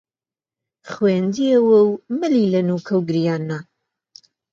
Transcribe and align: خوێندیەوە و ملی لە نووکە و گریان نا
خوێندیەوە 0.91 1.77
و 1.87 1.97
ملی 2.19 2.51
لە 2.53 2.61
نووکە 2.67 2.93
و 2.97 3.05
گریان 3.07 3.41
نا 3.49 3.59